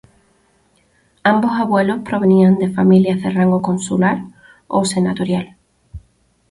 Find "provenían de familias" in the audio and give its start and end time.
2.03-3.21